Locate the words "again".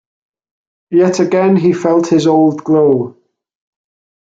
1.19-1.57